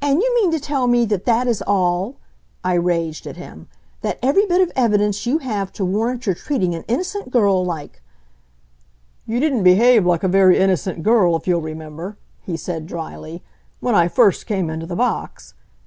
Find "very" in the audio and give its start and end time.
10.28-10.56